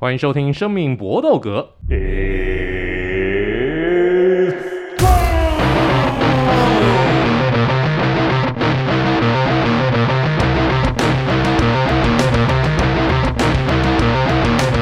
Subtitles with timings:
[0.00, 1.74] 欢迎收听《生命搏斗格》。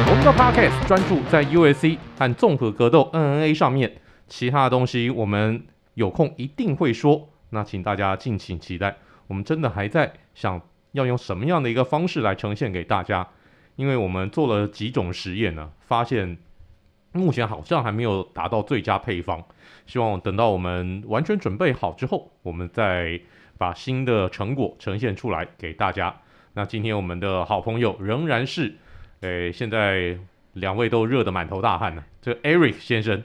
[0.06, 3.94] 我们的 Podcast 专注在 UFC 和综合格斗 MMA 上面，
[4.28, 5.64] 其他的东西我们
[5.94, 7.28] 有空一定会说。
[7.50, 8.94] 那请大家敬请期待。
[9.26, 10.60] 我们真的还在想
[10.92, 13.26] 要用什么样的一个方式来呈现给大家。
[13.79, 16.37] 因为我们做了几种实验呢，发现
[17.12, 19.45] 目前好像还没有达到最佳配方。
[19.87, 23.21] 希望等到我们完全准备好之后，我们再
[23.57, 26.12] 把新的成果呈现出来给大家。
[26.55, 28.75] 那今天我们的好朋友仍然是，
[29.21, 30.19] 诶，现在
[30.55, 32.02] 两位都热得满头大汗呢。
[32.21, 33.23] 这 Eric 先生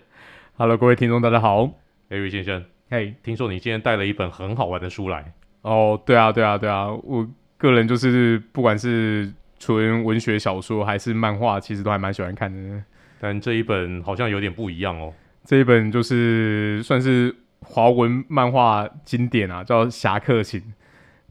[0.55, 1.67] ，Hello，各位听众，大家好
[2.11, 3.13] ，Eric 先生，嘿，Hey.
[3.23, 5.33] 听说你今天带了一本很好玩的书来。
[5.63, 7.27] 哦，对啊，对啊，对啊，我
[7.57, 9.33] 个人就是不管是。
[9.65, 12.83] 纯文学小说还是漫画，其实都还蛮喜欢看的。
[13.17, 15.13] 但这一本好像有点不一样哦。
[15.45, 20.59] 这一本就是算是华文漫画经典啊，叫《侠客行》。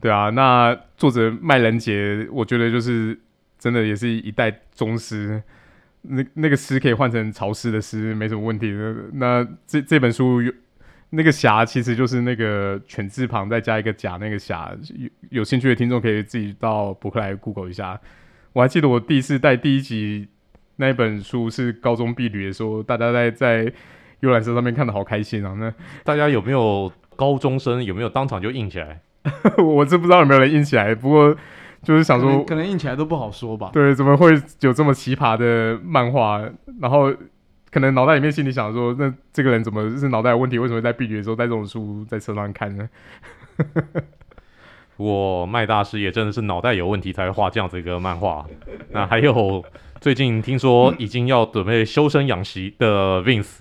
[0.00, 3.18] 对啊，那作者麦仁杰，我觉得就是
[3.58, 5.42] 真的也是一代宗师。
[6.00, 8.94] 那那个诗可以换成潮湿的诗，没什么问题的。
[9.12, 10.50] 那这这本书有。
[11.14, 14.74] 那个侠其实就是那个犬字旁再加一个甲，那个侠。
[14.96, 18.00] 有有兴趣的听众可以自己到博客来 Google 一下。
[18.52, 20.28] 我还记得我第一次带第一集
[20.76, 23.72] 那一本书是高中毕旅的时候，大家在在
[24.20, 25.54] 游览车上面看的好开心啊！
[25.58, 25.72] 那
[26.04, 29.00] 大家有没有高中生有没有当场就硬起来？
[29.58, 31.36] 我真不知道有没有人硬起来，不过
[31.82, 33.70] 就是想说，可能硬起来都不好说吧。
[33.72, 36.42] 对，怎么会有这么奇葩的漫画？
[36.80, 37.12] 然后。
[37.72, 40.58] 可能脑袋里面心里想说，那这个人怎么是脑袋有问题？
[40.58, 42.86] 为什么在毕业的时候带这种书在车上看呢？
[45.02, 48.46] 我麦大师也真的是脑袋有问题才会画这样子一个漫画。
[48.90, 49.64] 那还有
[50.00, 53.58] 最近听说已经要准备修身养息的 Vince。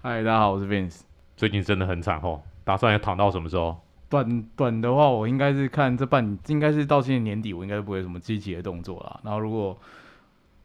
[0.00, 1.00] 嗨，大家好，我是 Vince。
[1.36, 3.76] 最近真的很惨哦，打算要躺到什么时候？
[4.08, 9.18] 短短的话，我应该是看这半，应该是到今年年底，我应该不会有什么积极的动作啦。
[9.24, 9.76] 然后如果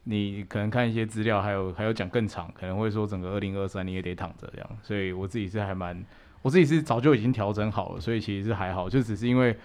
[0.03, 6.05] 你可能看一些资料，还有还有讲更长，可能会说整个二零二三你也得躺着这样，所以我自己是还蛮，
[6.43, 9.57] 我自己是早就已经调整好了，所以其实是还好，就只是因为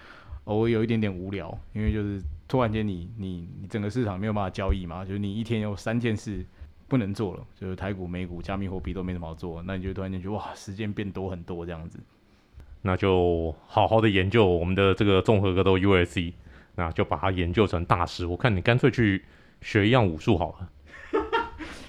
[0.45, 6.45] 偶尔有一点点无聊，因为就是突然间你你你整个市场没有办法交易嘛，就是你一天有三件事
[6.87, 11.99] 不能做了，就是台股、美股、加密货币都没什么好做，那你就突然间觉得哇，时间变多很多这样子，
[12.81, 16.33] 那就好好的研究我们的这个综合格斗 USC，
[16.75, 19.23] 那就把它研究成大师，我看你干脆去。
[19.61, 20.69] 学一样武术好了。
[21.11, 21.19] 哎、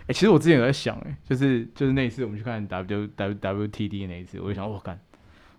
[0.10, 4.98] 欸，其实我之前有在想、欸，哎，就是就是那一次我们去看 W W W T D 那一次，我就想，我干，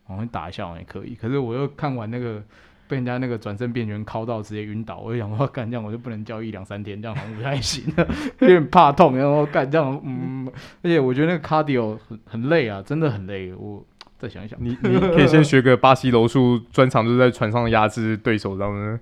[0.07, 1.15] 往回打一下，我也可以。
[1.15, 2.43] 可是我又看完那个
[2.91, 7.85] 被人家那个转身变拳敲到直接晕倒，我就想，说 干这样我就不能交易两三天，这样好像不太行，
[8.39, 9.15] 有点怕痛。
[9.15, 10.45] 然后干这样，嗯，
[10.83, 13.53] 而且我觉得那个 cardio 很很累啊，真的很累。
[13.53, 13.81] 我
[14.19, 18.99] 再想一想，你你可以先学个巴西柔术，专长就是在船上压制对手，然后。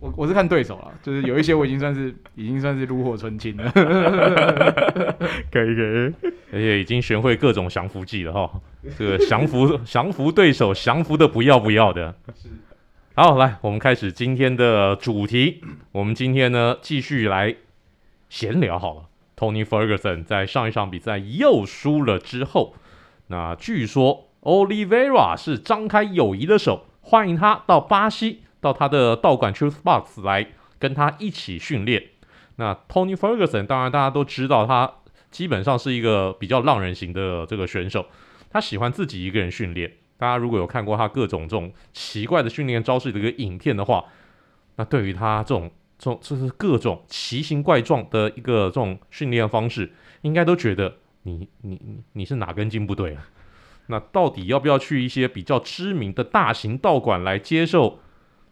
[0.00, 3.70] 我我是看对手了，就是有一些我已经算是已经算是炉火纯青了，
[5.52, 6.14] 可以可以，
[6.52, 8.50] 而且已经学会各种降服技了哈，
[8.98, 12.14] 这个降服降服对手，降服的不要不要的。
[13.14, 15.62] 好，来我们开始今天的主题，
[15.92, 17.54] 我们今天呢继续来
[18.30, 19.02] 闲聊好了。
[19.36, 22.74] Tony Ferguson 在上一场比赛又输了之后，
[23.26, 28.40] 那据说 Oliveira 是张开友谊的手，欢迎他到巴西。
[28.60, 30.46] 到他的道馆 Truth Box 来
[30.78, 32.02] 跟他一起训练。
[32.56, 34.92] 那 Tony Ferguson 当然大家都知道，他
[35.30, 38.06] 基本上是一个比较浪人型的这个选手，
[38.50, 39.90] 他喜欢自己一个人训练。
[40.18, 44.04] 大家如果有看过他各种这种奇怪的训练招式的一个影片的话，
[44.76, 53.26] 那对于他这种这种就是各种奇形怪状的一个这种训练方式，应该都觉得你你你你是哪根筋不对啊？
[53.86, 58.00] 那到底要不要去一些比较知名的大型道馆来接受？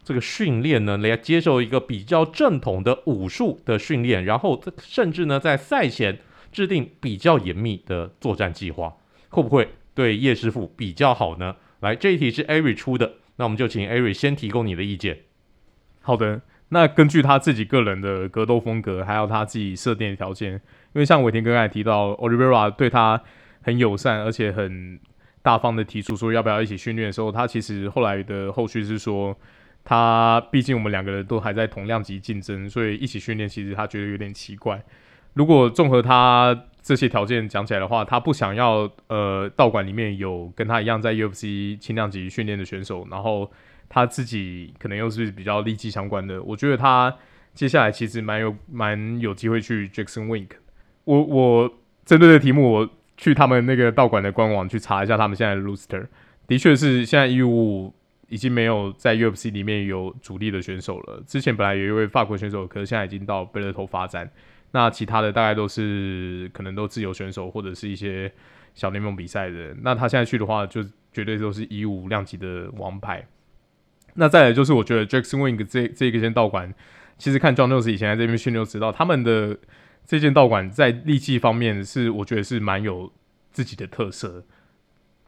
[0.09, 6.19] 这个训练呢，来接受一个比较正统的武术的训练，然后甚至呢，在赛前
[6.51, 8.97] 制定比较严密的作战计划，
[9.29, 11.57] 会不会对叶师傅比较好呢？
[11.81, 15.19] 来，这一题是 Ari 出的，那我们就请 Ari 先提供你的意见。
[16.01, 16.41] 好的，
[16.71, 20.61] 那根据他自己个人的格斗风格，还有他自己设定的条件，因
[20.95, 23.23] 为像伟霆刚才提到，Olivera 对他
[23.61, 24.99] 很友善，而且很
[25.43, 29.37] 大方的提出说要不要一起训练的时候，他其实后来的后续是说。
[29.89, 34.79] 他毕竟我们两个人都还在同量级竞争，所以一起训练其实他觉得有点奇怪。
[35.33, 43.51] 如果综合他这些条件讲起来的话，他不想要呃道馆里面有跟他一样在 UFC 轻量级训练的选手，然后
[43.89, 46.43] 他自己可能又是比较利益相关的。
[46.43, 47.17] 我觉得他
[47.55, 50.49] 接下来其实蛮有蛮有机会去 Jackson Wink。
[51.05, 51.73] 我我
[52.05, 56.09] 针对这个题目，我去他们那个道馆的官网去查一下他们现在的 roster，
[56.47, 57.51] 的确是现在一五
[57.87, 57.95] 五
[58.29, 61.23] 已经没有在 UFC 里面有主力的选手了。
[61.27, 64.31] 之前本来有一位法国选手，可是现在已经到贝勒头发展。
[64.71, 68.31] 那其他的大概都是可能都自由选手或者是一些
[68.75, 69.75] 小联盟比赛的。
[69.83, 73.27] 那他现在去的话，就绝对都是一五量级的王牌。
[74.15, 76.75] 那再来就是我觉得 Jackson Wing 这这个间道馆，
[77.17, 79.57] 其实看 Jon Jones 以前在这边训练就知道，他们的
[80.05, 83.11] 这间道馆在力气方面是我觉得是蛮有
[83.51, 84.45] 自己的特色。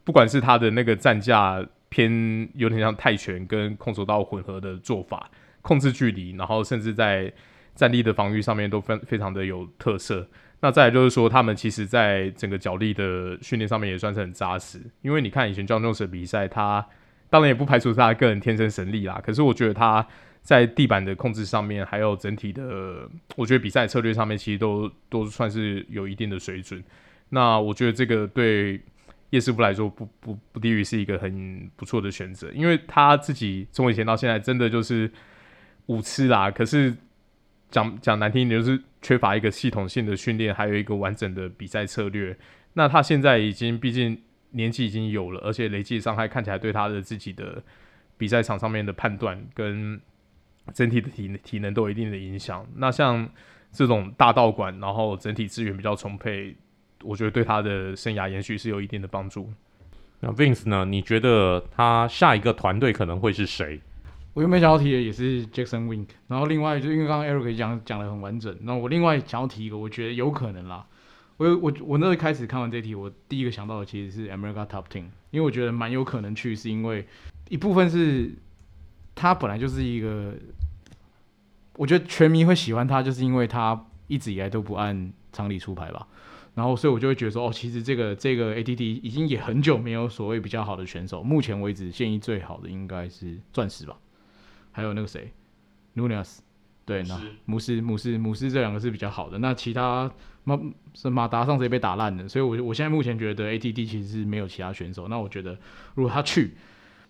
[0.03, 5.29] 不管是他的那个战架偏有点像泰拳跟空手道混合的做法，
[5.61, 7.31] 控制距离，然后甚至在
[7.75, 10.25] 站立的防御上面都非非常的有特色。
[10.61, 14.79] 那再来就是说，他们其实在整个脚力的训练上面也算是很扎实。
[15.01, 16.87] 因为你看以前 John Jones 的比赛，他
[17.29, 19.21] 当然也不排除是他个人天生神力啦。
[19.25, 20.07] 可是我觉得他
[20.41, 26.81] 在地板的控制上面，还有整体的，我觉得比赛策略上面，其实都都算是有一定的水准。
[27.29, 28.79] 那我觉得这个对
[29.31, 35.11] 叶师傅来说，不不不低于是一个很不错的选择，因为他自己从以前到现在，真的就是
[35.87, 36.49] 五次啦。
[36.49, 36.95] 可是。
[37.71, 42.37] 讲讲难听一点，就是缺乏一个系统性的训练，还有一个完整的比赛策略。
[42.73, 47.63] 那他现在已经，毕竟年纪已经有了，而且累计伤害看起来对他的自己的
[48.17, 49.97] 比赛场上面的判断跟
[50.73, 52.67] 整体的体体能都有一定的影响。
[52.75, 53.29] 那像
[53.71, 56.53] 这种大道馆，然后整体资源比较充沛，
[57.03, 59.49] 我觉得对他的生涯延续是有一定的帮助。
[60.19, 60.85] 那 Vince 呢？
[60.85, 63.81] 你觉得他下一个团队可能会是谁？
[64.33, 70.85] 我原本想要提的也是 Jackson Wink，然后另外就因为刚刚 Eric 讲讲的很完整，那我另外想要提一个，我觉得有可能啦。
[71.37, 77.07] 我我我那开始看完这题，我第一个想到的其实是 America Top Team，因为我觉得蛮有可能去，是因为
[77.49, 78.31] 一部分是
[79.15, 80.35] 他本来就是一个，
[81.77, 86.07] 我觉得全民会喜欢他，就是因为他一直以来都不按常理出牌吧。
[86.53, 93.97] 然后所以我就会觉得说，哦，其实这个这个 ATT 已经也很久没有所谓比较好的选手，目前为止现役最好的应该是钻石吧。
[94.71, 95.31] 还有那个谁
[95.95, 96.39] ，Nunes，
[96.85, 99.37] 对，那姆斯姆斯姆斯这两个是比较好的。
[99.39, 100.11] 那其他
[100.43, 100.59] 马
[100.93, 105.07] 是马达上直接被打烂的，所以我我现在目前觉得 ATT 其实是没有其他选手。
[105.07, 105.57] 那我觉得
[105.95, 106.53] 如果他去，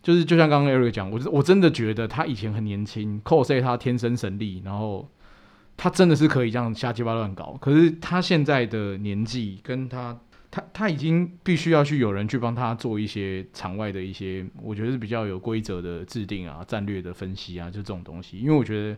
[0.04, 5.08] 就是就像刚刚 Eric 讲，我我真的觉得他以前很年轻，Cosce 他天生神力，然后
[5.78, 7.58] 他真的是可以这样瞎鸡巴乱搞。
[7.62, 10.20] 可是他现在的年纪跟他。
[10.54, 18.38] 他他已经必须要去有人去帮他做一些场外的一些，我觉得是比较有规则的制定啊、战略的分析啊，就这种东西。
[18.38, 18.98] 因为我觉得，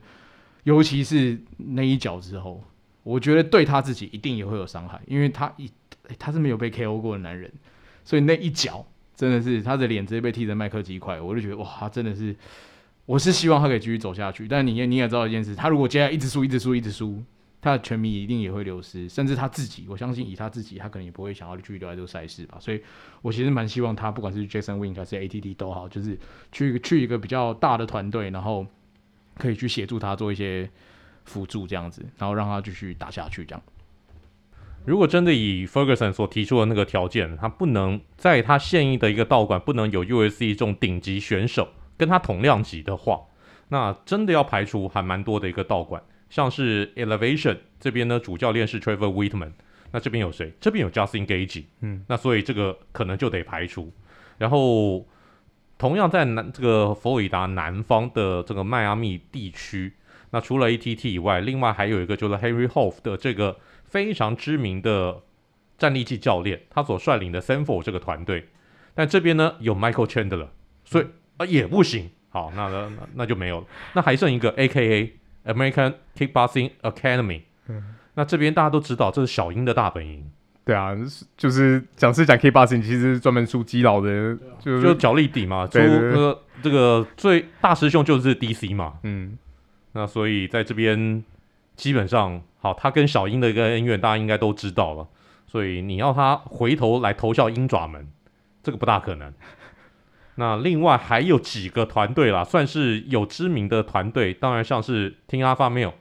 [0.64, 2.64] 尤其是那一脚之后，
[3.04, 5.70] 我觉得对他自己一定也会有伤害，因为他一
[6.18, 7.54] 他是没有被 KO 过的男人，
[8.04, 8.84] 所以那一脚
[9.16, 12.36] 真的是他的脸直接被踢成麦克鸡块，我就觉得哇，他真的是，
[13.06, 14.48] 我是希望他可以继续走下去。
[14.48, 17.24] 但你也你也知道一件事，他如果接下来一直输、一直输、一直输。
[17.62, 22.58] 他的拳迷一定也会流失，甚至他自己，我相信以他自己，他可能也不会想要继续留在这个赛事吧。
[22.60, 22.82] 所以，
[23.22, 26.20] 我其实蛮希望他，不管是 Jason Wink 还是 ATT 都好，就是
[26.52, 28.68] 去去一个比较大的团队，然后
[29.38, 30.70] 可以去协助他做一些
[31.24, 33.64] 辅助这样子，然后让他继续打下去这样。
[34.84, 43.22] 如果真的以 Ferguson 所提出的那个条件，他不能在他现役的一个道馆不能有 U S C 这种顶级选手跟他同量级的话，
[43.70, 46.02] 那真的要排除还蛮多的一个道馆。
[46.30, 49.52] 像是 Elevation 这边呢，主教练是 Trevor Wittman，
[49.92, 50.52] 那这边有谁？
[50.60, 53.92] 这边有 Justin Gaethje，嗯，那所以这个可能就得排除。
[54.40, 55.06] 然后
[55.78, 59.94] 同样在南这个佛罗里达南方的这个迈阿密地区，
[60.32, 65.22] 那除了 ATT 以外，另外还有一个就是 Henry Hooft 的这个非常知名的
[65.78, 68.48] 战力技教练，他所率领的 Sanford 这个团队。
[68.96, 70.48] 但这边呢有 Michael Chandler，
[70.84, 71.06] 所以
[71.44, 72.10] 啊也不行。
[72.30, 73.68] 好，那那那就没有了。
[73.94, 75.12] 那还剩一个 AKA。
[75.46, 80.32] American Kickboxing Academy，嗯，那这边大家都知道，这是小英的大本营。
[80.64, 80.96] 对啊，
[81.36, 89.38] 就是讲是讲 Kickboxing，其实专门出基佬的，就就脚力底嘛，出那个这个最大师兄就是 DC 嘛，嗯，
[89.92, 91.22] 那所以在这边
[91.76, 95.06] 基本上，好，他跟小英的一个恩怨，大家应该都知道了，
[95.46, 98.08] 所以你要他回头来投效鹰爪门，
[98.64, 99.34] 这个不大可能。
[100.36, 105.94] 那另外还有几个团队啦，算是有知名的团队，当然像是听 Alpha Male，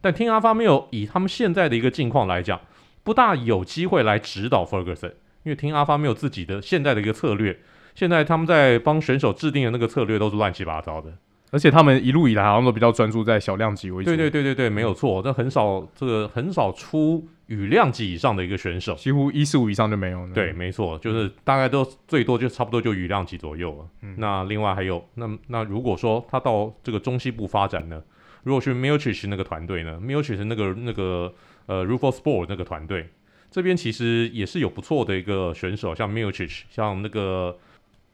[0.00, 2.60] 但听 Alpha Male 以他们现在的一个境况来讲，
[3.02, 5.12] 不大有机会来指导 Ferguson，
[5.44, 7.58] 因为听 Alpha Male 自己的现在的一个策略，
[7.94, 11.12] 现在他们在帮选手制定的那个策略都是乱七八糟的。
[11.50, 14.10] 而且他们一路以来好像都比较专注在小量级为主。
[14.10, 20.34] 对对对对对，没有错，这很少这个很少出羽量级以上的一个选手，几乎一四五以上就没有了。
[20.34, 23.88] 对，没错，就是大概都最多就差不多就羽量级左右了。
[24.02, 28.02] 嗯、那另外还有，那那如果说他到这个中西部发展呢，
[28.44, 33.08] 如果去 Miocic 那个团队呢，Miocic 那个那个呃 Roufusport 那个团队，
[33.50, 37.58] 这边其实也是有不错的一个选手，像 Miocic，像那个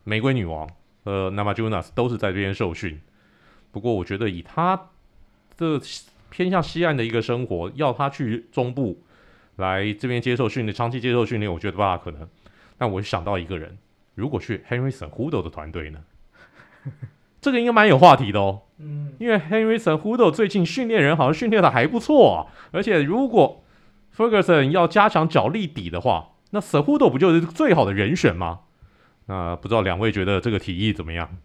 [0.05, 0.71] 玫瑰女王
[1.03, 3.01] 呃 Namajunas 都是在这边受训。
[3.73, 4.91] 不过我觉得以他
[5.57, 5.81] 的
[6.31, 9.03] 偏向西岸的一个生活，要他去中部
[9.57, 12.29] 来这边接受训练，长期接受训练，我觉得不大可能。
[12.77, 13.79] 但我想到一个人，
[14.15, 16.01] 如果去 Henry Cejudo 的团队呢？
[17.41, 18.63] 这个应该蛮有话题的哦。
[18.79, 22.39] 嗯，因为 Henry Cejudo 最近训练人好像训练的还不错啊。
[22.73, 23.63] 而且如果
[24.17, 28.61] Ferguson 要加强脚力底的话，那 Cejudo 不就是最好的人选吗？
[29.27, 31.37] 那不知道两位觉得这个提议怎么样？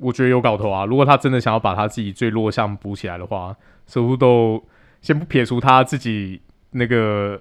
[0.00, 0.84] 我觉得有搞头啊！
[0.84, 3.56] 如果他真的想要把他自己最弱项补起来的话
[3.88, 4.62] ，Cejudo
[5.00, 6.40] 先不撇除他自己
[6.70, 7.40] 那个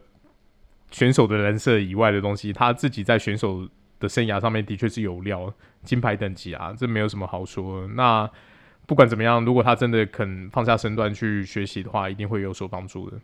[0.91, 3.67] 选手的人设以外的东西，他自己在选手
[3.99, 7.87] 的生涯上面的确是有料，金牌等级啊，这没有什么好说。
[7.89, 8.29] 那
[8.85, 13.17] 不管怎么样，如果他真的肯放下身段去学习的话，一定会有所帮助的。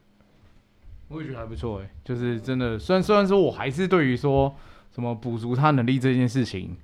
[1.08, 4.56] 我也觉得还不错诶，就是真的，虽然虽然说我还是对于说
[4.94, 6.76] 什么补足他能力这件事情。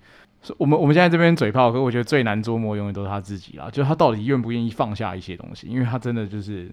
[0.57, 6.71] 我们我们现在这边嘴炮，可我觉得最难捉摸永远都是他自己啦，就他到底愿不愿意放下一些东西，因为他真的就是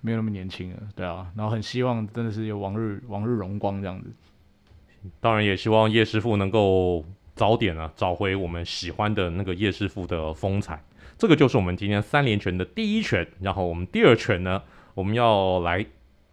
[0.00, 4.10] 没有那么年轻了，对啊，然后很希望真的是有往日往日荣光这样子。
[5.20, 7.04] 当然也希望叶师傅能够
[7.34, 10.82] 早点啊找回我们喜欢的那个叶师傅的风采。
[11.16, 14.62] 这个就是我们今天三连拳的第一拳，然后我们第二拳呢，
[14.94, 15.84] 我们要来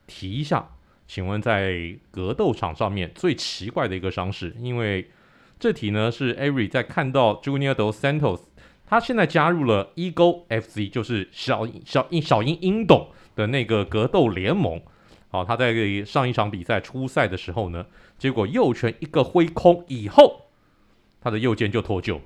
[0.06, 0.68] 提一下，
[1.08, 5.10] 请问在格斗场上面最奇怪的一个伤势，因为。
[5.60, 8.42] 这题呢是 Avery 在看到 Junior Dos Santos，
[8.86, 14.82] 他现在加入了 Eagle FC，就是小小小鹰鹰董的那个格斗联盟。
[15.30, 17.86] 好，他在上一场比赛初赛的时候呢，
[18.18, 20.48] 结果右拳一个挥空以后，
[21.22, 22.20] 他的右肩就脱臼，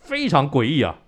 [0.00, 1.00] 非常诡异啊。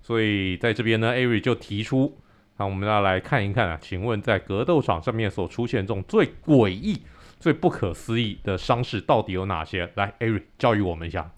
[0.00, 2.18] 所以在这边呢艾瑞就提出，
[2.56, 7.02] 那我们要来看一看啊，请问在格斗场上面所出现这种最诡异。
[7.40, 9.90] 最不可思议的伤势到底有哪些？
[9.96, 11.30] 来艾瑞教育我们一下。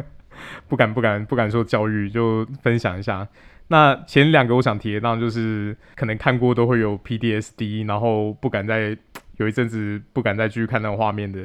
[0.68, 3.26] 不敢不敢不敢说教育，就分享一下。
[3.68, 8.96] 那前两个我想提的，当然就是可能看过都会有 PTSD，然后不敢再
[9.38, 11.40] 有一阵子不敢再继续看那个画面的。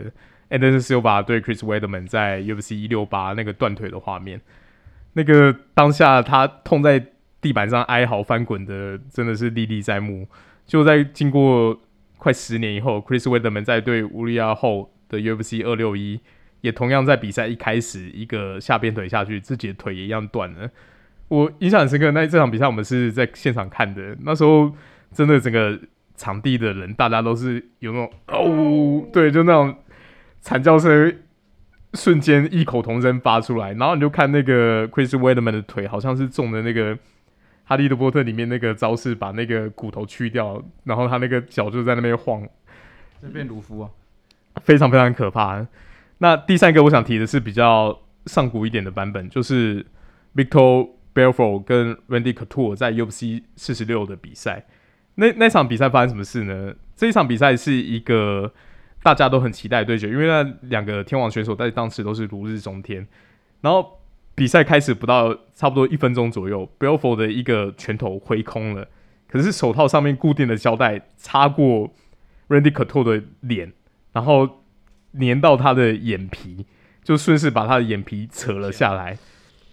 [0.49, 4.41] Anderson Silva 对 Chris Weidman 在 UFC 一六八那个断腿的画面，
[5.13, 7.05] 那个当下他痛在
[7.39, 10.27] 地板上哀嚎翻滚的，真的是历历在目。
[10.65, 11.79] 就在经过。
[12.15, 16.21] 快十年以后，Chris Weidman 在对乌利亚后的 UFC 二六一，
[16.61, 20.69] 也同样在比赛一开始一个下边腿下去，自己的腿也一样断了。
[21.27, 24.71] 我印象很深刻，那这场比赛我们是在现场看的，那时候
[25.11, 25.79] 真的整个
[26.15, 29.75] 场地的人，大家都是有那种哦，对，就那种
[30.41, 31.19] 惨叫声，
[31.93, 36.97] 瞬间异口同声发出来，然后你就看那个 Chris Weidman 的腿，好像是中的那个。
[37.65, 42.45] 哈利波特里面那个招式，把那个骨头去掉，然后他那个脚就在那边晃，
[43.21, 43.89] 这变卢夫啊，
[44.61, 45.65] 非常非常可怕。
[46.17, 49.83] 那第三个我想提的是比较上古一点的版本，就是
[50.35, 54.65] Victor Belfort 跟 Randy Couture 在 UFC 四十六的比赛。
[55.15, 56.73] 那那场比赛发生什么事呢？
[56.95, 58.53] 这一场比赛是一个
[59.01, 63.07] 大家都很期待的对决，因为那两个天王选手在当时都是如日中天，
[63.61, 63.99] 然后。
[64.35, 68.87] 比赛开始不到差不多一分钟左右，Belfort 的一个拳头挥空了，
[69.27, 71.93] 可是手套上面固定的胶带擦过
[72.49, 73.73] Randy Couture 的脸，
[74.11, 74.63] 然后
[75.19, 76.65] 粘到他的眼皮，
[77.03, 79.19] 就顺势把他的眼皮扯了下来，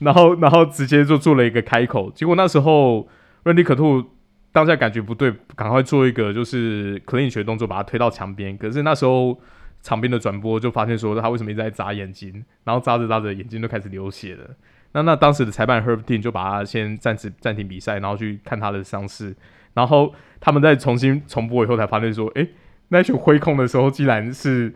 [0.00, 2.10] 然后然后直接就做了一个开口。
[2.10, 3.08] 结果那时候
[3.44, 4.04] Randy 可兔
[4.52, 8.58] 当下感觉不对，赶快做一个就是 clinch 动作，把他推到墙边。
[8.58, 9.40] 可是那时候。
[9.82, 14.44] 场边的转播就发现说他为什么一直在眨眼睛，然后眨着眨着眼睛就开始流血了。
[14.92, 19.34] 那那当时的裁判 Herb Dean 就把他先暂时暂停比赛，然后去看他的伤势。
[19.72, 22.50] 然后他们再重新重播以后才发现说，诶、
[22.88, 24.74] 那一拳挥空的时候，竟然是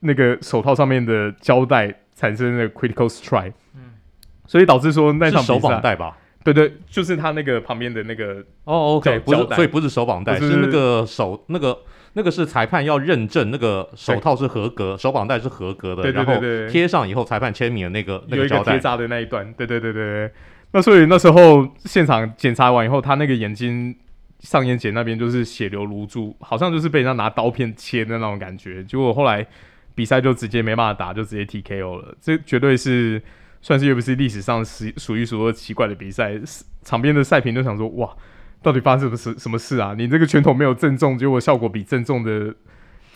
[0.00, 3.52] 那个手套上面的胶带产生的 critical strike。
[4.52, 6.16] 嗯，所以导致说那场比赛手绑带吧？
[6.44, 11.78] 对对，就是他那个旁边的那个哦，OK，不是，所以不是手绑带，是那个手那个。
[12.14, 20.30] 那个是裁判要认证，那个手套是合格，手绑带是合格的，对对对对，然后贴上以后，裁判签名的那个那个胶带贴扎的那一段，对对对对。
[20.72, 23.96] 那所以那时候现场检查完以后，他那个眼睛
[24.40, 28.84] 上眼睑那边就是血流如注，好像就是被人家拿刀片切的那种感觉。
[28.84, 29.46] 结果后来
[29.94, 32.14] 比赛就直接没办法打，就直接 TKO 了。
[32.20, 33.22] 这绝对是
[33.62, 36.38] 算是 UFC 历史上是数一数二奇怪的比赛。
[36.82, 38.14] 场边的赛评都想说，哇。
[38.64, 39.38] 到底发生什么事？
[39.40, 39.92] 什么事啊？
[39.98, 42.54] 你这个拳头没有正中，结果效果比正中的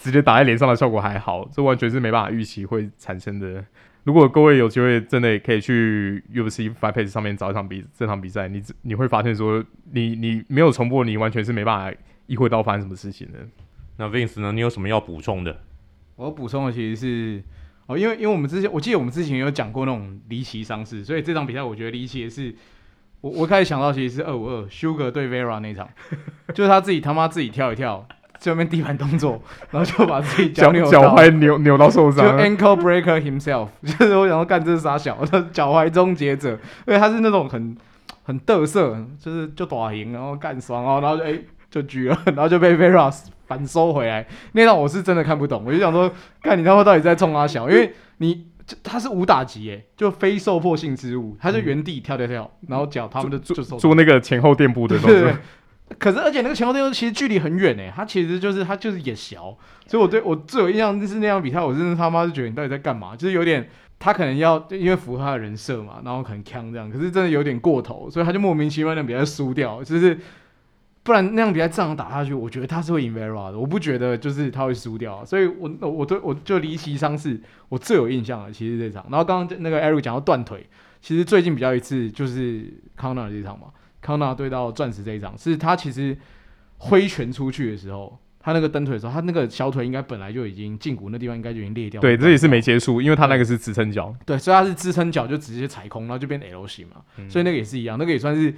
[0.00, 3.64] 直接打在脸上的效果还好，这完全是没办法预期会产生的。
[4.02, 13.38] 如果各位有机会，真的也可以去 UFC Fight Pass 上面找一场比这场比赛，你你会发现说你，你你没有重播，你完全是没办法意会到发生什么事情的。
[13.98, 14.50] 那 Vince 呢？
[14.50, 15.60] 你有什么要补充的？
[16.16, 17.42] 我补充的其实是
[17.86, 22.54] 哦，因为因为我们之前我记得我们之前有讲过那种离奇伤势，所以这场比赛我觉得离奇的是，
[23.20, 25.88] 我我开始想到其实是二五二 Sugar 对 Vera 那场，
[26.52, 28.06] 就是他自己他妈自己跳一跳，
[28.40, 29.40] 这边地板动作，
[29.70, 37.76] 然后就把自己脚扭脚踝扭扭到受伤，就 Ankle Breaker himself， 就是我想要干这是啥小，他脚踝终结者，因为他是那种很
[38.24, 43.12] 很得瑟，就是就打赢然后干爽哦，然后就哎、欸、就狙了， 然后就被 Vera
[43.46, 46.10] 反收回来，那场我是真的看不懂，我就想说，
[46.42, 48.46] 看你他妈到底在冲他小，因为你
[48.82, 55.30] 他是无打击耶，就非受迫性失误，他就原地跳跳跳，然后脚他们的就做做那个前后垫步的动作。
[55.98, 59.56] 可是而且那个前后垫步其实距离很远诶，他其实就是他就是也小，
[59.86, 63.14] 所以我对我最有印象就是那场比赛，我真的他妈就觉得你到底在干嘛？
[63.14, 63.68] 就是有点
[64.00, 70.18] 他可能要因为符合他的人设嘛，然后可能锵这样，可是真的有点过头，所以他就莫名其妙的比赛输掉，就是。
[71.06, 79.06] 不然那样比赛这样打下去，我觉得他是会赢 Vera 的，我不觉得就是他会输掉，所以我我对我就离奇伤势我最有印象的，其实这场。
[79.08, 80.66] 然后刚刚那个 Eric 讲到断腿，
[81.00, 83.68] 其实最近比较一次就是康纳这场嘛，
[84.00, 86.18] 康纳对到钻石这一场，是他其实
[86.78, 92.00] 挥拳出去的时候，他那个蹬腿的时候，他那个小腿应该本来就已经胫骨那地方应该就已经裂掉。
[92.00, 94.12] 对，这也是没结束，因为他那个是支撑脚。
[94.24, 98.52] 对，所以他是支撑脚就直接踩空，然后就变 L 型嘛，嗯、所以那个也是一样，那个也算是。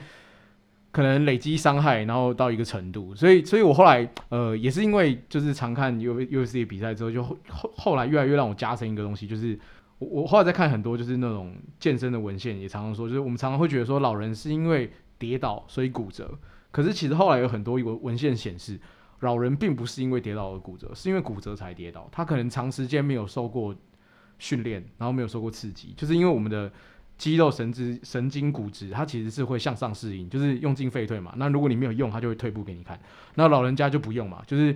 [0.90, 7.38] 可能累积伤害，然后到一个程度，所以，所以我后来，呃，也是因为就是常看 U U F C 比赛之后，就后
[7.76, 9.58] 后来越来越让我加深一个东西，就是
[9.98, 16.36] 我我后来在看很多就是那种健身的文献，也常常说，就是我们常常会觉得说老人是因为跌倒所以骨折，
[16.70, 18.80] 可是其实后来有很多文文献显示，
[19.20, 23.76] 老人并不是因为跌倒而骨折，是因为骨折才跌倒，他可能长时间没有受过
[24.38, 26.72] 训练，然后没有受过刺激，就是因为我们的。
[27.18, 31.34] 肌肉、神经、神经、骨质，它其实是会向上适应，就是用进废退嘛。
[31.36, 32.98] 那如果你没有用，它就会退步给你看。
[33.34, 34.74] 那老人家就不用嘛，就是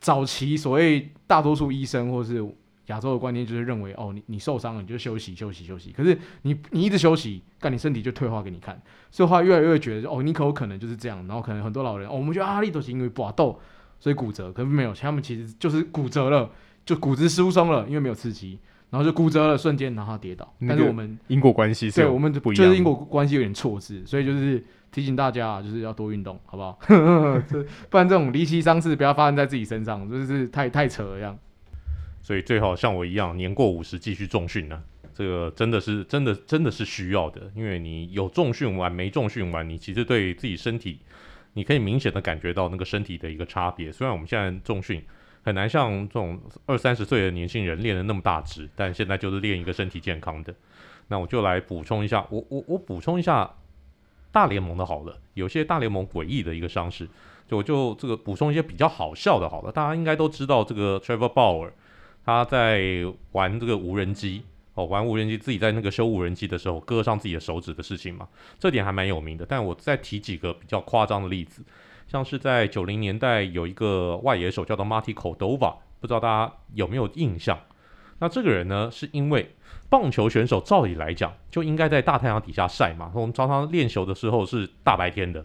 [0.00, 2.44] 早期所谓大多数医生或是
[2.86, 5.92] 亚洲的观念，就是认为哦，你你受伤了，你就休息休息休息。
[5.92, 8.82] 可是你你一直休息，干你身体就退化给你看。
[9.12, 11.24] 所以话越来越觉得哦，你可有可能就是这样。
[11.28, 13.58] 然后可能很多老人，哦、我们觉得阿力都是因为搏斗
[14.00, 16.50] 所以骨折，可是没有，他们其实就是骨折了，
[16.84, 18.58] 就骨质疏松了，因为没有刺激。
[18.92, 20.54] 然后就骨折了，瞬间然后跌倒。
[20.68, 26.78] 但是我们因果关系，对，我们就是因果关系有点错置，所以就是提醒大家，就是要多运动，好不好？
[27.88, 31.38] 不然这种离奇伤势不要发生在自己身上，就是太太扯了这样。
[32.20, 34.78] 所以最好像我一样，年过五十继续重训呢，
[35.14, 41.00] 这个真的是真的真的是需要的，因为你有重训完没重训完，你其实对自己身体，
[41.54, 43.90] 你可以明显的感觉到那个身体的一个差别。
[43.90, 45.02] 虽然我们现在重训。
[45.42, 50.54] 很难像这种二三十岁的年轻人练得那么大只，但现在就是练一个身体健康的。
[51.08, 53.56] 那我就来补充一下，我我我补充一下
[54.30, 57.08] 大联盟的好了，有些大联盟诡异的一个伤势，
[57.48, 61.72] 就我就这个补充一些比较好笑的，好了，大家应该都知道这个 Trevor Bauer
[62.24, 68.28] 他在玩这个无人机哦，玩无人机自己在那个修无人机的时候割伤自己的手指的事情嘛，
[68.60, 69.44] 这点还蛮有名的。
[69.44, 71.62] 但我再提几个比较夸张的例子。
[72.12, 77.58] 像是在九零年代有一个外野手叫做 Marty Cordova，不知道大家有没有印象？
[78.18, 79.54] 那这个人呢，是因为
[79.88, 85.42] 棒球选手照理来讲就应该在大太阳底下晒嘛，我们常常练球的时候是大白天的，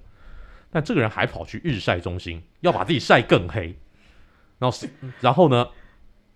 [0.69, 3.73] 但这个人还跑去日晒中心，要把自己晒更黑，
[4.59, 4.77] 然后
[5.21, 5.69] 然后呢，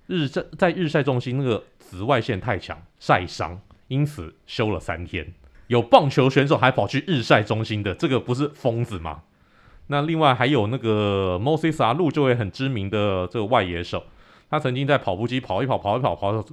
[0.07, 5.33] 日在在日晒中心那个紫外线太强晒伤，因此休了三天。
[5.67, 9.23] 有棒球选手还跑去日晒中心的，这个不是疯子吗？
[9.91, 14.05] 那另外还有那个 Moses Alou 这位很知名的这个外野手，
[14.49, 16.45] 他曾经在跑步机跑一跑跑一跑跑，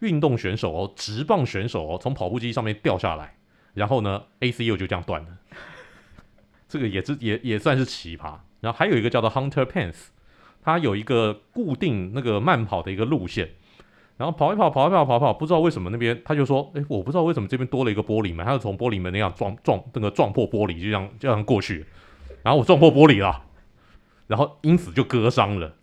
[0.00, 3.36] 运动选手哦，直棒选手哦，从跑步机上面掉下来，
[3.74, 5.28] 然后呢，A C U 就这样断了，
[6.68, 8.34] 这个也是也也算是奇葩。
[8.60, 10.08] 然后还有一个叫做 Hunter Pence，
[10.60, 13.50] 他有一个固定那个慢跑的一个路线，
[14.16, 21.86] 然后跑一跑跑一跑跑一跑，不知道为什么那边他就说，诶，我不知道为什么这边多了一个玻璃门，他就从玻璃门那样撞撞那个撞破玻璃，就这样就这样过去。
[22.42, 23.42] 然后我撞破玻璃了，
[24.26, 25.74] 然后因此就割伤了。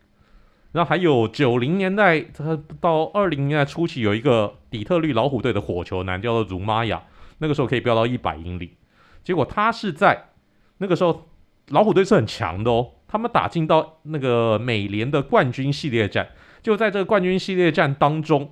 [0.73, 7.01] 然后还有九零年代，他到二零年代初期有一个底特律老虎队的火球男叫做茹玛雅，
[7.39, 8.75] 那个时候可以飙到一百英里。
[9.23, 10.29] 结果他是在
[10.77, 11.29] 那个时候
[11.69, 16.29] 老虎队是很强的哦，他们打进到那个美联的冠军系列战。
[16.61, 18.51] 就在这个冠军系列战当中，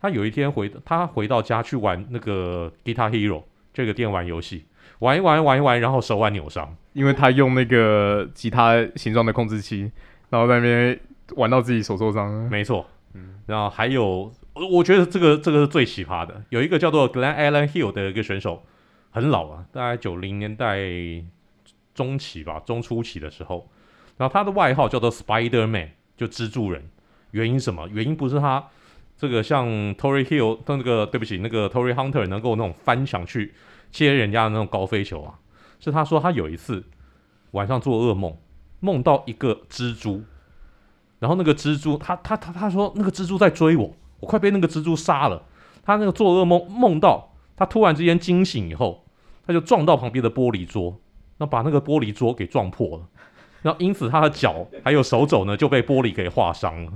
[0.00, 3.42] 他有一天回他回到家去玩那个 Guitar Hero
[3.74, 4.66] 这个电玩游戏。
[5.00, 9.88] 玩一玩，玩一玩，然后手腕扭伤，因为他用那个吉他形状的控制器，
[10.30, 10.98] 然后在那边
[11.36, 12.28] 玩到自己手受伤。
[12.50, 12.84] 没错，
[13.14, 16.42] 嗯，然后还有我觉得这个这个是最奇葩的。
[16.48, 18.64] 有一个叫做 Glen Allen Hill 的一个选手，
[19.10, 20.76] 很老啊，大概九零年代
[21.94, 23.70] 中期吧，中初期的时候。
[24.16, 26.82] 然后他的外号叫做 Spider Man，就蜘蛛人。
[27.30, 27.86] 原因什么？
[27.92, 28.64] 原因不是他
[29.16, 33.54] 这个像 Tory Hill 他那个对不起，那个 Tory Hunter 能够那种翻墙去
[33.92, 35.38] 接人家的那种高飞球啊，
[35.80, 36.84] 是他说他有一次
[37.52, 38.36] 晚上做噩梦，
[38.80, 40.22] 梦到一个蜘蛛，
[41.18, 45.42] 然后那个蜘蛛他他他他说那个蜘蛛在追我，我快被那个蜘蛛杀了。
[45.84, 49.04] 他那个做噩梦梦到他突然之间惊醒以后，
[49.46, 51.00] 他就撞到旁边的玻璃桌，
[51.38, 53.08] 那把那个玻璃桌给撞破了。
[53.62, 56.92] 然后因此他的脚还有手肘呢就被玻璃给划伤了。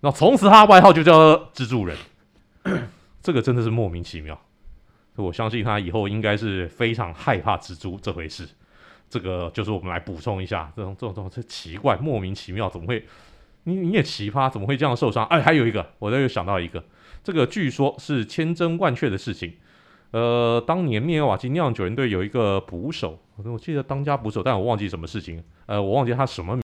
[0.00, 1.96] 然后从此他的外号就叫蜘蛛人。
[3.22, 4.38] 这个真的是莫名其妙。
[5.16, 8.48] 我相信他以后应该是非常害怕蜘蛛这回事。
[9.08, 13.04] 这个就是我们来补充一下，这种这种这种这奇怪莫名其妙，怎么会？
[13.64, 15.24] 你你也奇葩，怎么会这样受伤？
[15.26, 16.82] 哎，还有一个，我又想到一个，
[17.22, 19.54] 这个据说是千真万确的事情。
[20.12, 25.44] 呃，当年密尔瓦基酿酒人队有一个捕手，我记得当家捕手，但我忘记什么事情。
[25.66, 26.58] 呃，我忘记他什么。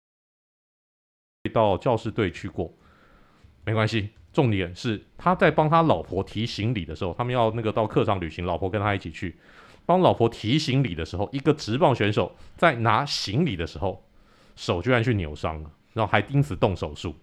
[1.53, 2.73] 到教士队去过，
[3.63, 4.09] 没关系。
[4.35, 9.35] 重点是他在帮他老婆提行李的时候，他们要那个到客场旅行，老婆跟他一起去
[9.85, 14.05] 帮老婆提行李的时候，一个直棒选手在拿行李的时候，
[14.57, 17.15] 手居然去扭伤了，然后还因此动手术。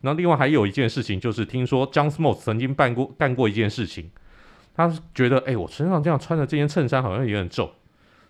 [0.00, 4.10] 那另外还有一件事情，就是听说 John Smoltz 曾经办过干过一件事情。
[4.74, 7.70] 他觉得，哎、欸，我身上这样穿的这件衬衫好像有点皱，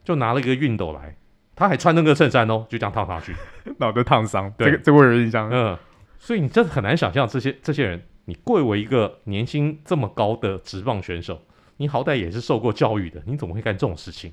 [0.02, 1.14] 就拿了一个熨斗来，
[1.54, 3.32] 他还穿那个衬衫哦，就这样烫上去，
[3.78, 4.52] 脑袋烫伤。
[4.58, 5.48] 对，这个这我有印象。
[5.50, 5.78] 嗯，
[6.22, 11.42] 所以你真的很难想象这些这些人，你贵为一个年薪这么高的职棒选手，
[11.78, 14.32] 你好歹也是受过教育的，你怎么会干这种事情？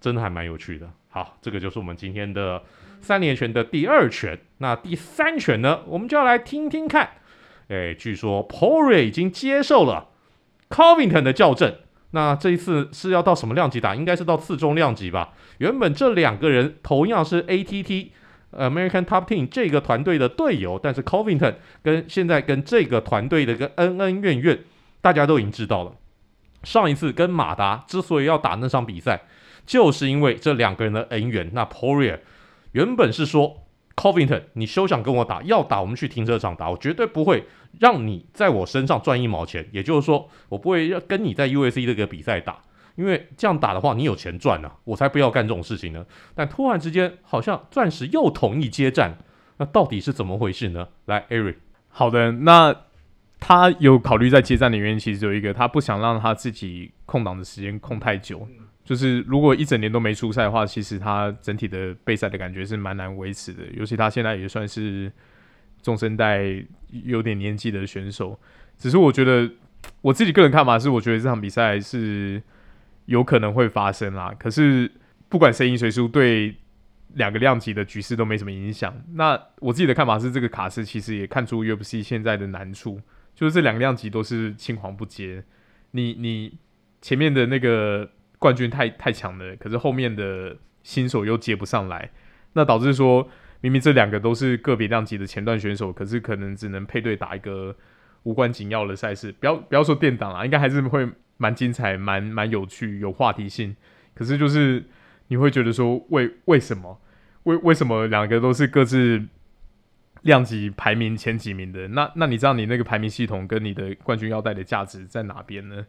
[0.00, 0.90] 真的还蛮有趣的。
[1.10, 2.62] 好，这个就是我们今天的
[3.02, 4.38] 三连拳的第二拳。
[4.56, 7.10] 那第三拳呢，我们就要来听听看。
[7.68, 10.08] 哎，据说 Poria 已经接受了。
[10.70, 11.74] Covington 的校正，
[12.12, 13.94] 那这一次是要到什么量级打？
[13.94, 15.34] 应该是到次中量级吧。
[15.58, 18.08] 原本这两个人同样是 ATT
[18.52, 24.58] American Top Team 这个团队的队友，但是 Covington 跟现在跟这个团队的一个恩恩怨怨，
[25.00, 25.92] 大家都已经知道了。
[26.64, 29.22] 上一次跟马达之所以要打那场比赛，
[29.66, 31.50] 就是因为这两个人的恩怨。
[31.52, 32.18] 那 Poria
[32.72, 33.64] 原本是说。
[33.98, 37.44] Covington，你休想跟我打，要打我们去停车场打，我绝对不会
[37.80, 39.68] 让你在我身上赚一毛钱。
[39.72, 42.62] 也就是说，我不会要跟你在 UFC 这个比赛打，
[42.98, 46.04] 因为这样打的话，你有钱赚啊，我才不要干这种事情呢。
[46.34, 49.16] 但突然之间，好像钻石又同意接战，
[49.58, 50.88] 那到底是怎么回事呢？
[51.04, 51.54] 来，Eric，
[51.90, 52.74] 好的，那
[53.38, 58.48] 他有考虑在接战的原因，其实有一个，他不想让他自己空档的时间空太久。
[58.84, 63.62] 就是如果一整年都没出赛的话，其实他整体的备赛的感觉是蛮难维持的。
[63.76, 65.12] 尤其他现在也算是
[65.82, 66.42] 中生代
[66.90, 68.36] 有点年纪的选手。
[68.76, 69.48] 只是我觉得
[70.00, 72.42] 我自己个人看法是，我觉得这场比赛是
[73.08, 74.32] 有可能会发生啦。
[74.38, 74.90] 可是
[75.28, 76.54] 不管谁赢谁输，对
[77.14, 78.94] 两个量级的局势都没什么影响。
[79.14, 83.00] 那我自己的看法是，这个卡斯其实也看出 UFC 现在的难处，
[83.34, 85.44] 就是这两个量级都是青黄不接。
[85.90, 86.58] 你你
[87.02, 88.10] 前面的那个。
[88.40, 92.08] 冠军太太强了，可是后面的新手又接不上来，
[92.52, 93.28] 那导致说
[93.60, 97.74] 明明这两个都是个别量级的前段选手，可是可能只能配对打一个
[98.22, 99.32] 无关紧要的赛事。
[99.40, 103.74] 不要不要说殿档啦，应该还是会蛮精彩、蛮蛮有趣、有话题性。
[104.14, 104.84] 可是就是
[105.28, 107.00] 你会觉得说，为为什么
[107.44, 109.24] 为为什么两个都是各自
[110.22, 111.88] 量级排名前几名的？
[111.88, 115.86] 那那你知道你那个排名系统跟你的冠军腰带的价值在哪边呢？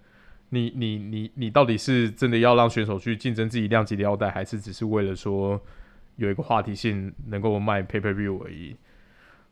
[0.52, 5.62] 你你你你到底是真的要让选手去竞争自己量级的腰带，还是只是为了说
[6.16, 8.76] 有一个话题性能够卖 pay per view 而已？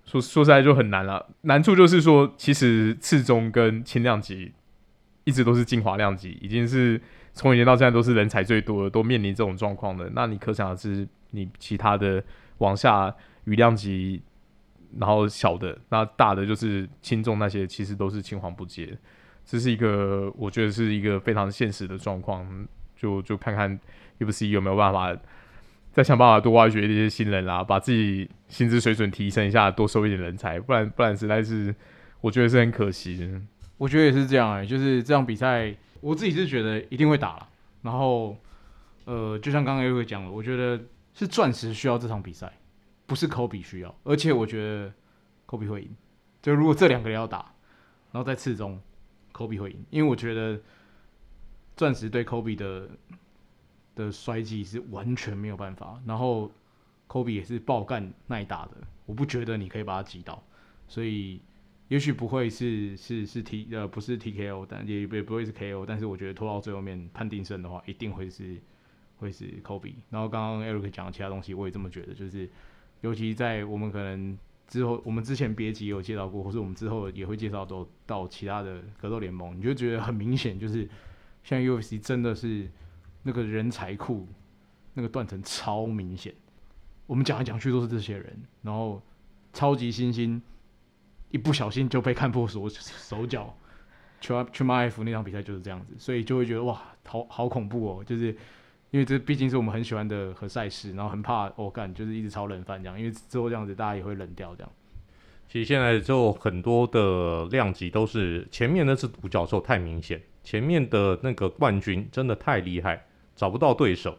[0.06, 1.28] 说说实在就很难了。
[1.42, 4.54] 难处就是说，其实次中跟轻量级
[5.28, 7.00] 一直都是精华量级，已经是
[7.34, 10.10] 从以前到现在都是人才最多的，都面临这种状况的。
[10.16, 12.24] 那你可想而知，你其他的
[12.60, 13.14] 往下
[13.44, 14.22] 余量级，
[14.98, 18.98] 然后小的那大的就是轻重那些，其实都是青黄不接。
[19.44, 23.78] 这是一个，我觉得是一个非常现实的状况，就就看看
[24.20, 25.14] UFC 有没有办法
[25.92, 31.76] 再想办法多挖掘一些新人啦，把自己薪资水准提升一下，多收一点人才，不然不然实在是
[32.22, 33.42] 我觉得是很可惜的。
[33.78, 37.50] 我觉得也是这样哎、就是这场比赛，我自己是觉得一定会打了。
[37.82, 38.38] 然后，
[39.06, 40.80] 呃，就像刚刚又会讲了，我觉得
[41.14, 42.52] 是钻石需要这场比赛，
[43.06, 43.96] 不是科比需要。
[44.04, 44.94] 而且我觉得
[45.46, 45.96] 科比会赢，
[46.42, 47.54] 就如果这两个人要打，
[48.12, 48.80] 然后在次中。
[49.34, 50.60] 科比会赢，因为我觉得
[51.76, 52.90] 钻石对科比的
[53.94, 56.52] 的衰技是完全没有办法，然后
[57.06, 58.72] 科比也是爆干耐打的，
[59.06, 60.42] 我不觉得你可以把他击倒，
[60.88, 61.40] 所以
[61.88, 68.58] 也许不会是是是 T 呃不是 TKO，但也也不会是 KO，但是我觉得拖到最后面判定胜的话，一定会是
[69.18, 69.94] 会是 Kobe。
[70.10, 72.50] 然后刚刚 Eric 讲的其他东西，我也这么觉得，就是
[73.02, 80.90] 尤其在我们可能之后，我们之前别集有介绍过，或是我们之后也会介绍到到其他的格斗联盟，你就觉得很明显，就是
[81.44, 82.70] 像 UFC 真的是
[83.24, 84.28] 那个人才库。
[84.94, 86.34] 那个断层超明显，
[87.06, 89.00] 我们讲来讲去都是这些人，然后
[89.54, 90.42] 超级新星
[91.30, 93.56] 一不小心就被看破手手脚，
[94.22, 98.28] 去去 MF 那场比赛就是这样子，所以就会觉得哇，好好恐怖哦，就是
[98.92, 104.72] 因为这毕竟是我们很喜欢的和赛事，然后很怕我干，就是一直炒冷饭这样，因为之后这样子大家也会冷掉这样。
[105.50, 114.18] 其实现在就很多的量级都是前面那只独角兽太明显，前面的那个冠军真的太厉害，找不到对手。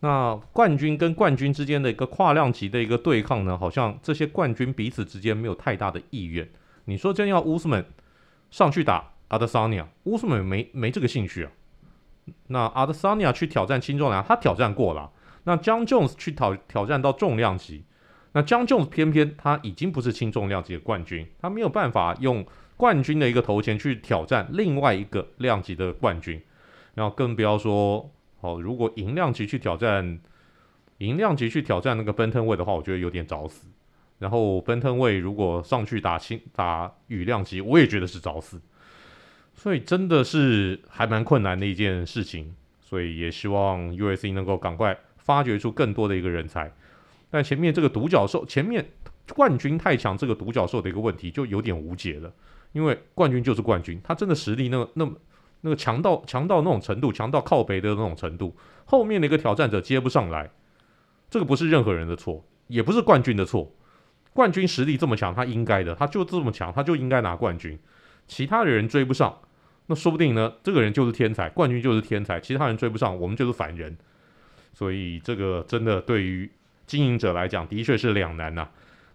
[0.00, 6.48] 那冠军跟冠军之间的一个跨量级的一个对抗呢，好像这些冠军彼此之间没有太大的意愿。
[6.84, 7.84] 你说真要乌斯曼
[8.48, 11.50] 上去打阿德桑尼亚，乌斯曼没没这个兴趣啊。
[12.46, 15.10] 那阿德桑尼亚去挑战轻重量，他挑战过了。
[15.42, 17.82] 那姜 Jones 去挑挑战到重量级，
[18.32, 26.40] 那姜 Jones 偏偏他已经不是轻重量级的冠军，他没有办法用冠军的一个头衔去挑战另外一个量级的冠军，
[26.94, 28.08] 然后更不要说。
[28.40, 30.20] 好，如果银量级去挑战，
[30.98, 33.66] 银量级去挑战那个奔腾位的话，我觉得有点找死。
[34.20, 38.60] 然后奔腾位如果上去打轻打羽量级，我也觉得是找死。
[39.54, 42.54] 所以真的是还蛮困难的一件事情。
[42.80, 46.72] 所以也希望 U.S.C 能够赶快发掘出更多的一个人才。
[47.30, 48.88] 但前面这个独角兽，前面
[49.34, 52.32] 冠军太强，这个独角兽的一个问题就有点无解了。
[52.72, 55.16] 因为冠军就是冠军，他真的实力那么那么。
[55.62, 60.50] 那个强到强到那种程度，强到靠北的那种程度，后面的一个挑战者接不上来，
[61.28, 63.72] 这个不是任何人的错，也不是冠军的错。
[64.32, 67.76] 冠军实力这么强，他应该的，他就这么强，他就应该拿冠军。
[68.28, 69.36] 其他的人追不上，
[69.86, 73.96] 那说不定呢，这个人就是天才，冠军就是天才，其他人追不上，我们就是凡人。
[74.72, 76.48] 所以这个真的对于
[76.86, 78.68] 经营者来讲，的确是两难呐、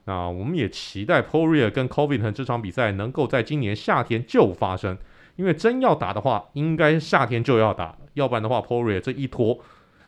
[0.06, 4.97] 那我们也期待 p o r i e r 跟 Covington 这场比赛能够在今年夏天就发生。
[5.35, 9.59] 因为真要打的话，应该夏天就要打，要不然的话，Poria 这一拖，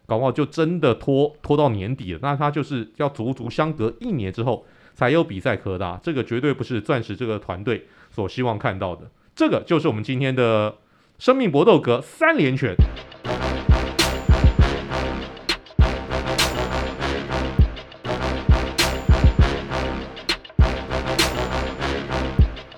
[0.06, 2.20] 搞不好就真的拖拖到年底了。
[2.22, 9.10] 那他就是要足足相隔一年之后才有比赛可打，这个绝对不是钻石这个团队所希望看到的。
[9.36, 10.76] 这个就是我们今天的
[11.18, 12.76] 生命搏斗格三连拳。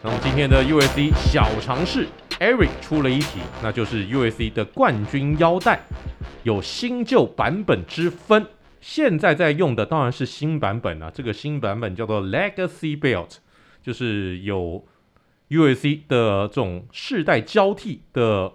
[0.02, 2.08] 那么今天的 USC 小尝试。
[2.40, 5.82] Eric 出了一题，那就是 USC 的冠军腰带
[6.44, 8.46] 有新旧版本之分。
[8.80, 13.38] 现在在用的当然是新版本啊，这个新版本叫做 Legacy Belt，
[13.82, 14.86] 就是有
[15.50, 18.54] USC 的这种世代交替的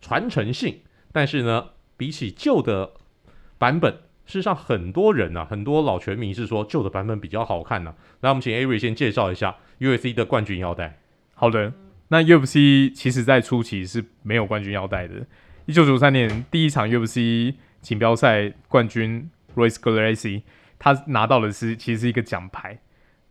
[0.00, 0.80] 传承性。
[1.12, 1.66] 但是呢，
[1.98, 2.92] 比起旧的
[3.58, 3.92] 版本，
[4.24, 10.98] 事实上很多人啊，很多老拳迷是说旧的版本比较好看呢、那我们请 Eric 先介绍一下 USC 的冠军腰带。
[11.34, 11.72] 好的。
[12.08, 15.26] 那 UFC 其实在初期是没有冠军腰带的。
[15.66, 20.42] 一九九三年第一场 UFC 锦标赛冠军 Royce Gracie，
[20.78, 22.78] 他拿到的是其实是一个奖牌。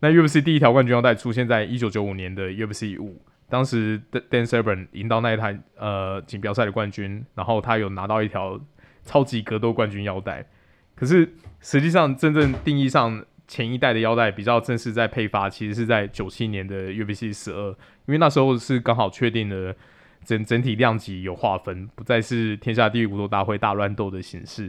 [0.00, 8.60] 那 UFC 第一条冠军腰带出现在一九九五年的 UFC 五，当时 Dan Severn 赢到那一台呃锦标赛的冠军，然后他有拿到一条
[9.04, 10.46] 超级格斗冠军腰带。
[10.94, 13.24] 可是实际上真正定义上。
[13.48, 19.74] 前一代的腰带比较正式在配发，其实是在九七年的 UFC 十二，因为那时候是刚好确定了
[20.22, 24.64] 整整体量级有划分，不再是天下第一武斗大会大乱斗的形式。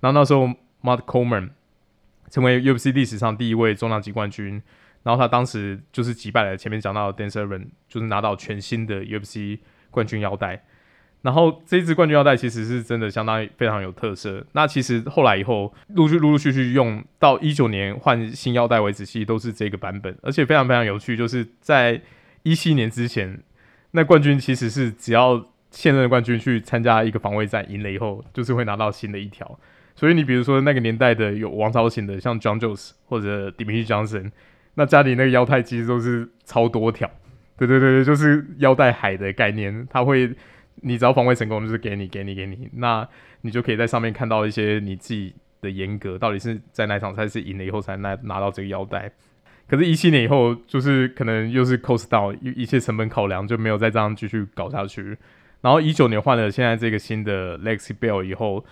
[0.00, 0.46] 然后那时候
[0.82, 1.50] Matt Coleman
[2.30, 4.62] 成为 UFC 历史上第一位重量级冠军，
[5.02, 9.58] 然后他当时就是击败了前面讲到的 Dan Severn，就是拿到全新的 UFC
[9.90, 10.64] 冠军腰带。
[11.22, 14.44] 然后这一支冠军腰带其实是真的相当非常有特色。
[14.54, 20.12] 那其实后来以后陆续陆陆续续用到一九年换新腰带为止，其实都是这个版本。
[20.20, 22.00] 而且非常非常有趣，就是在
[22.42, 23.40] 一七年之前，
[23.92, 29.58] 那冠军其实是只要现任冠军去参加一个防卫战赢了以后，就是会拿到新的一条。
[29.94, 34.32] 所以你比如说那个年代的有王朝型的，像 John Jones 或者 Demetrious Johnson，
[34.74, 37.08] 那家里那个腰带其实都是超多条。
[37.56, 40.34] 对对对对，就是腰带海的概念，它会。
[40.82, 43.08] 你只要防卫成功，就是给你，给你，给你，那
[43.40, 49.10] 你就可以在上面看到一些你自己的严格，到底是在哪场赛事赢了以后才拿拿到这个腰带。
[49.66, 55.16] 可是，一七年以后，就是可能又是 cost down 一切成本考量，就没有再这样继续搞下去。
[55.62, 58.64] 然后一九年换了现在这个新的 Lexi Bell 以后，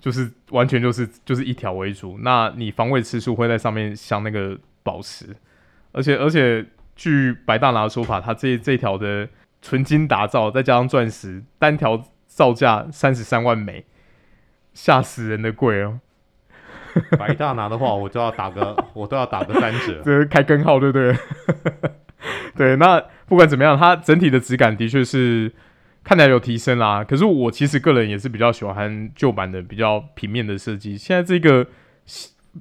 [0.00, 2.18] 就是完全就是就是一条为主。
[2.22, 5.26] 那你防卫次数会在上面像那个宝石，
[5.92, 6.66] 而且而且。
[7.00, 9.28] 据白大拿的说法，他这这条的
[9.68, 13.84] 纯金打造，再加上钻石，单条造价三十三万美，
[14.72, 16.00] 吓死人的贵哦。
[17.18, 20.00] 白大拿的话，我就要打个， 我都要打个三折。
[20.02, 21.14] 这开根号对不对？
[22.56, 25.52] 对，那不管怎么样，它整体的质感的确是
[26.02, 27.04] 看起来有提升啦。
[27.04, 30.96] 可是我其实个人也是比较喜欢旧版的比较平面的设计。
[30.96, 31.66] 现在这个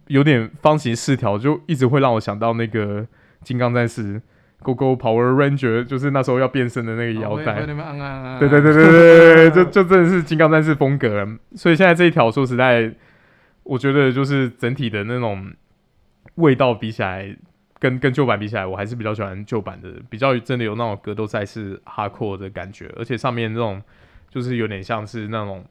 [0.07, 3.07] 有点方形四条，就一直会让我想到那个
[3.43, 4.21] 金刚战士
[4.63, 7.65] Go Go Power Ranger，就是那时候要变身的那个腰带。
[8.39, 11.27] 对对对对对对，就 就真的是金刚战士风格。
[11.55, 12.93] 所以现在这一条，说实在。
[13.69, 15.51] 我觉得就是整体的那种
[16.35, 17.35] 味道比起来，
[17.79, 23.83] 跟跟旧版比起来，我还是比较喜欢旧版的，比较真的有那种格斗赛事 hardcore 的感觉，而且上面那种
[24.29, 25.65] 就是有点像是那种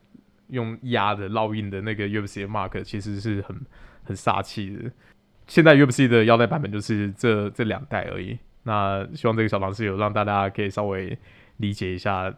[0.48, 3.56] 用压的烙印的那个 UFC 的 mark，其实是很
[4.04, 4.90] 很杀气的。
[5.46, 8.38] 现在 UFC 的腰带版本就是这这两代而已。
[8.66, 11.16] 那希望这个小尝试有让大家可以稍微
[11.58, 12.34] 理解一下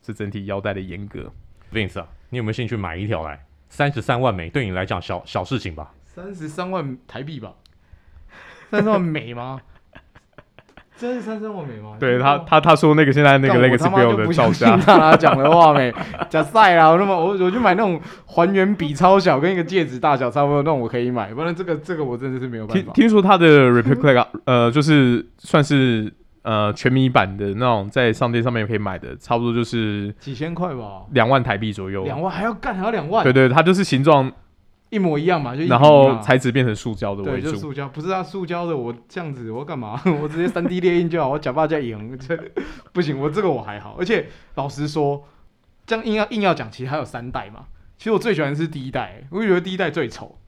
[0.00, 1.30] 这整体腰带的严格。
[1.70, 3.44] Vince 啊，你有没有兴趣买一条来？
[3.68, 5.92] 三十三万美对你来讲小小事情吧？
[6.06, 7.54] 三十三万台币吧？
[8.70, 9.60] 三十万美吗？
[10.98, 11.96] 真是三生我美吗？
[12.00, 14.76] 对他，他他说那个现在那个那个是不要的造价。
[14.76, 15.92] 他讲的话 没
[16.28, 21.32] 假赛啦，那么我我就买那种还原比超小，跟一个戒指大小差不多那种，我可以买。
[21.34, 22.92] 不然这个这个我真的是没有办法。
[22.92, 26.12] 听听说他的 replica 呃，就是算是。
[26.48, 32.04] 呃，全米版的那种，在商店上面可以买的，差不多就是几千块吧，两万台币左右。
[32.04, 33.24] 两万还要干，还要两万？
[33.24, 34.30] 对，对对，它就是形状
[34.90, 37.50] 一模一样嘛，就然后材质变成塑胶的为主。
[37.50, 40.00] 对，就塑胶，不是啊塑胶的，我这样子我干嘛？
[40.22, 42.38] 我直接三 D 列印就好，我假发加赢，这
[42.92, 43.96] 不行，我这个我还好。
[43.98, 45.24] 而且老实说，
[45.86, 47.66] 这样硬要硬要讲，其实还有三代嘛。
[47.98, 50.38] 其实我最喜欢的是第一代，我觉得第一代最丑。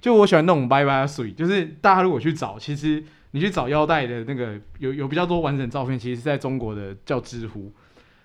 [0.00, 3.04] 就我喜欢那种白白水，就是大家如果去找，其实。
[3.34, 7.72] 你去找腰带的那个有有比较多完整照片，其实是在中国的叫知乎，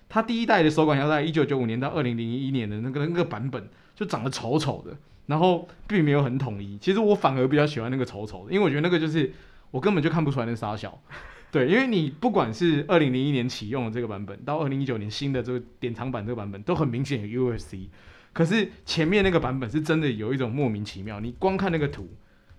[0.06, 4.94] 它第一代的手感腰带，一九九五年到二零零一年的那个那个版本就长得丑丑的，
[5.28, 6.76] 然后并没有很统一。
[6.78, 9.32] 其实我反而比较喜欢那个丑丑的，因为我觉得那个就是
[9.70, 11.00] 我根本就看不出来那傻小。
[11.52, 17.86] 对，因为你不管是二零零一年启用的这个版本，到二零一九年新的这个典藏版这个版本，都很明显有 UFC。
[18.32, 22.08] 可是前面那个版本是真的有一种莫名其妙，你光看那个图，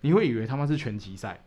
[0.01, 1.39] 你会以为他妈是拳击赛。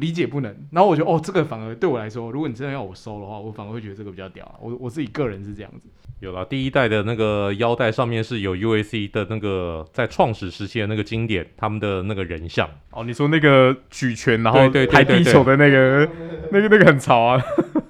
[0.00, 4.44] 理解不能，然后我觉得哦，这个反而对我来说，如果你真的要我收的话，我反而会觉得这个比较屌。
[4.46, 5.88] 啊我我自己个人是这样子。
[6.20, 12.68] 有了第一代的那个腰带上面是有 UAC 的那个在创始时期的那个经典，他们的那个人像。
[12.90, 16.08] 哦，你说那个举拳然后抬地球的那个，
[16.50, 17.42] 那个那个很潮啊，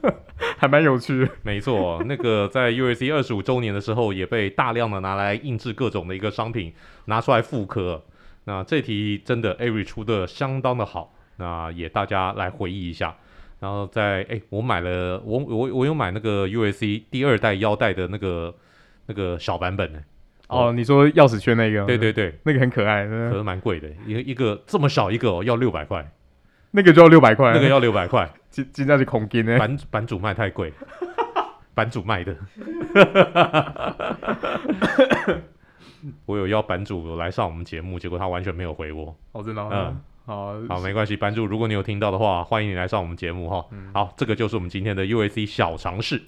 [0.59, 1.31] 还蛮有趣的。
[1.45, 6.73] 没错，那个在 UAC 二十五周年的时候也被大量的拿来印制各种的一个商品，
[7.05, 8.03] 拿出来复刻。
[8.45, 11.13] 那这题真的 Avery 出的相当的好。
[11.37, 13.15] 那也大家来回忆一下，
[13.61, 18.55] 然后在哎，我买了我我我有买那个 USC 第二代腰带的那个
[19.07, 20.01] 那个小版本呢。
[20.49, 21.85] 哦，你说钥匙圈那个？
[21.87, 26.09] 对对对，那个很可爱，可是蛮贵的，一个一个这么小一个哦，要六百块，
[26.71, 29.59] 那个就要六百块，那个要六百块， 现现在是恐惊呢。
[29.59, 30.73] 版版主卖太贵，
[31.75, 32.37] 版主卖的。
[36.27, 39.17] 我有邀版主来上我们节目，结果他完全没有回我。
[39.33, 39.63] 哦，真的？
[39.73, 40.01] 嗯。
[40.29, 43.65] 好，好，没关系，班主，如果你有听到的话，欢迎你来上我们节目哈。
[43.71, 46.21] 嗯、好，这个就是我们今天的 UAC 小尝试。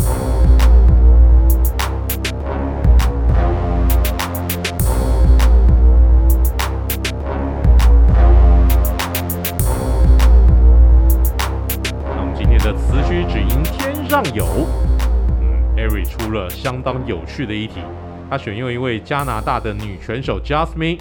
[12.05, 14.47] 那我们今天的词曲只应天上有，
[15.41, 17.81] 嗯，Avery 出了相当有趣的一题，
[18.31, 21.01] 他选用一位加拿大的女拳手 Jasmine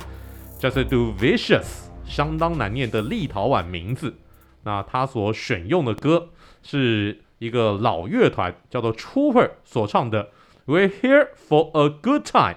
[0.59, 1.86] Jasudavicius。
[2.07, 4.15] 相当难念的立陶宛名字，
[4.63, 6.29] 那他所选用的歌
[6.63, 10.29] 是一个老乐团叫做 Trooper 所唱的
[10.65, 12.55] We're here for a good time,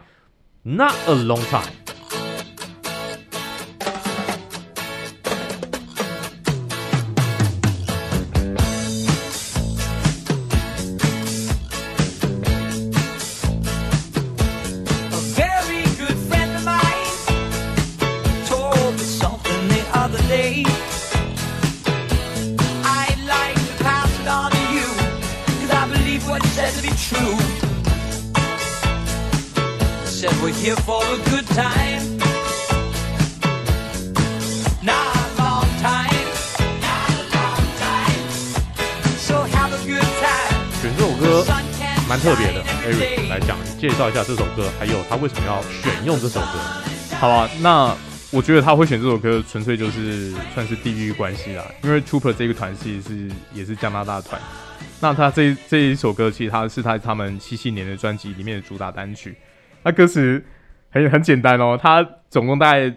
[0.62, 1.99] not a long time。
[43.78, 46.46] 介绍一下这首歌，还有他为什么要选用这首歌？
[47.18, 47.96] 好吧，那
[48.30, 51.64] 我觉得他会选这首歌，纯粹就是算是地域关系啦。
[51.82, 54.38] 因为 Trooper 这个团其实是也是加拿大团，
[55.00, 59.34] 那他这这一首歌其实他是他他们七七年的专辑里面的主打单曲。
[59.82, 60.44] 那歌词
[60.90, 62.94] 很很简单哦，它总共大概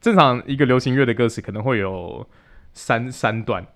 [0.00, 2.26] 正常一个流行乐的歌词可能会有
[2.72, 3.66] 三三段，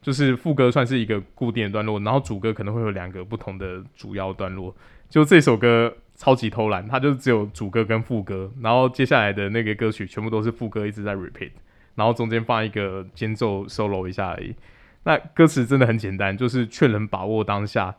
[0.00, 4.74] 就是副歌算是一个固定的段落，然后主歌可能会有两个不同的主要段落。
[5.08, 5.96] 就这首歌。
[6.18, 11.52] 超级偷懒，它就只有主歌跟副歌，然后接下来的那个歌曲全部都是副歌一直在 repeat，
[11.94, 14.52] 然后中间放一个间奏 solo 一下而已。
[15.04, 17.94] 那歌词真的很简单，就是劝人把握当下。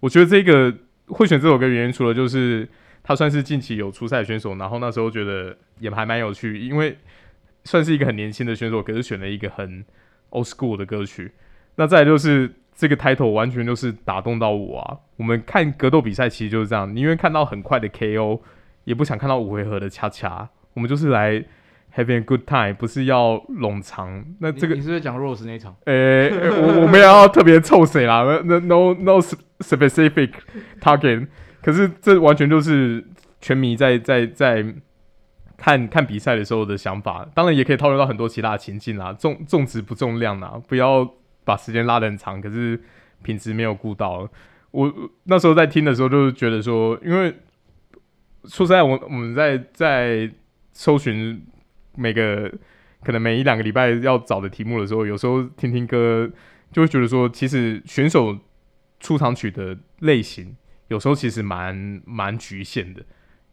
[0.00, 0.74] 我觉得这个
[1.06, 2.68] 会选这首歌原因，除了就是
[3.02, 6.96] 他算是近期有出赛的选手，然后那时候觉得也还蛮有趣，因为
[7.64, 9.84] 算是一个很年轻的选手，可是选了一个很
[10.30, 11.32] old school 的歌曲。
[11.76, 12.52] 那再来就是。
[12.72, 14.96] 这个 title 完全就是打动到我啊！
[15.16, 18.40] 我们看格斗比赛其实就是这样，宁愿看到很快的 KO，
[18.84, 20.48] 也不想看到五回合的恰恰。
[20.72, 21.44] 我们就是来
[21.94, 24.24] having a good time，不是要冗长。
[24.38, 25.76] 那这个你，你是不是讲 Rose 那场？
[25.84, 28.24] 诶、欸，我我们要特别臭谁啦？
[28.46, 29.20] 那 no no
[29.58, 30.30] specific
[30.80, 31.26] target。
[31.62, 33.04] 可是这完全就是
[33.40, 34.74] 全迷在在在
[35.56, 37.28] 看看比赛的时候的想法。
[37.34, 41.14] 当然也可以套用到很多其他情境啦，重重质不重量啦，不要。
[41.42, 42.78] 把时间拉得很长，可是
[43.22, 44.28] 品质没有顾到。
[44.70, 47.34] 我那时候在听的时候，就是觉得说，因为
[48.44, 50.30] 说实在，我我们在在
[50.74, 51.42] 搜寻
[51.96, 52.52] 每个
[53.02, 56.30] 可能每一两个礼拜要找的题目的时候，有时候听听歌，
[56.70, 58.38] 就会觉得说，其实选手
[59.00, 60.54] 出场曲的类型，
[60.90, 63.02] 有时候其实蛮蛮局限的，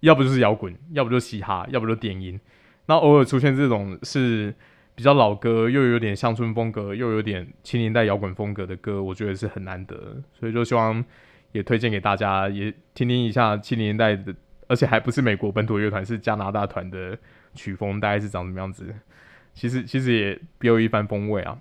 [0.01, 2.39] 要不就是摇滚，要不就嘻哈，要不就电音。
[2.85, 4.53] 那偶尔出现这种是。
[4.97, 9.95] 比较老歌，又有点乡村风格，又有点七年代摇滚风格的歌，我觉得是很难得，
[10.33, 11.05] 所以就希望
[11.51, 14.33] 也推荐给大家，也听听一下七年代的，
[14.67, 17.15] 而且还不是美国本土乐团，是加拿大团的
[17.53, 18.91] 曲风，大概是长什么样子。
[19.53, 21.59] 其实其实也别有一番风味啊。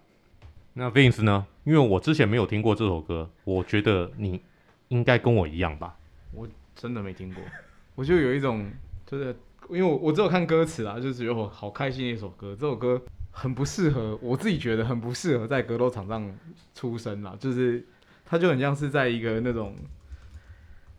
[0.73, 1.47] 那 Vince 呢？
[1.65, 4.41] 因为我之前没有听过这首歌，我觉得你
[4.89, 5.97] 应该跟我一样吧。
[6.33, 7.43] 我真的没听过，
[7.95, 8.71] 我就有一种
[9.07, 9.35] 就是
[9.71, 13.03] 因为我我只有看歌词啊，就觉得我好开心的一首歌，这首歌。
[13.39, 16.35] 很不适合，我自己觉得很不适合在格斗场上
[16.75, 17.85] 出声啦，就是
[18.25, 19.77] 它就很像是在一个那种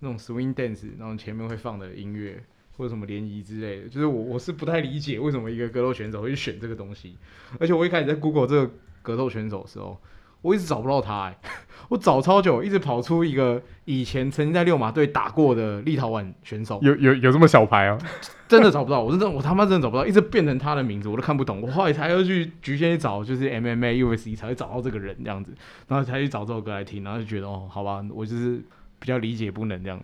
[0.02, 2.40] 那种 swing dance，然后前面会放的音乐
[2.78, 7.18] 或者什么联谊之类的，就是我我是不太理解为什么一个格斗选手会选这个东西，
[7.60, 8.72] 而且我一开始在 Google 这个
[9.02, 10.00] 格斗选手的时候。
[10.42, 11.38] 我一直找不到他，欸，
[11.90, 17.98] 我找超久，一直跑出一个以前曾经在六马队打过的立陶宛选手，有有有这么小牌啊？
[18.48, 21.62] 真的找不到，我真的我他妈真的找不到，一直变成他的名字，我都看不懂。
[21.62, 25.54] 我后来才要去局限去找，就是 MMA、UFC 才会找到这个人这样子，
[25.90, 28.62] 然后才去找这首歌来听，然后就觉得哦，好吧，我就是
[29.00, 30.02] 比较理解不能这样。